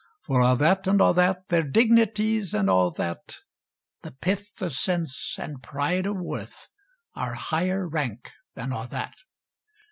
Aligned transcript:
For 0.23 0.41
a' 0.41 0.55
that, 0.55 0.87
and 0.87 0.99
a' 0.99 1.13
that, 1.13 1.47
Their 1.49 1.61
dignities, 1.61 2.55
and 2.55 2.71
a' 2.71 2.89
that, 2.97 3.37
The 4.01 4.09
pith 4.09 4.53
o' 4.59 4.67
sense, 4.67 5.35
and 5.37 5.61
pride 5.61 6.07
o' 6.07 6.13
worth, 6.13 6.69
Are 7.13 7.35
higher 7.35 7.87
rank 7.87 8.31
than 8.55 8.73
a' 8.73 8.87
that. 8.87 9.13